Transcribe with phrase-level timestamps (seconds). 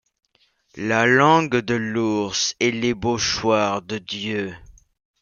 [0.77, 4.55] La langue de l’ours est l’ébauchoir de Dieu.